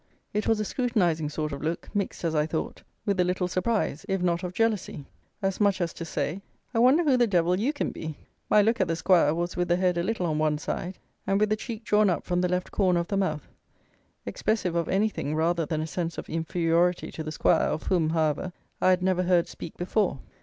[0.33, 4.03] It was a scrutinizing sort of look, mixed, as I thought, with a little surprise,
[4.09, 5.05] if not of jealousy,
[5.43, 6.41] as much as to say,
[6.73, 8.17] "I wonder who the devil you can be?"
[8.49, 11.39] My look at the squire was with the head a little on one side, and
[11.39, 13.47] with the cheek drawn up from the left corner of the mouth,
[14.25, 18.51] expressive of anything rather than a sense of inferiority to the squire, of whom, however,
[18.81, 20.17] I had never heard speak before.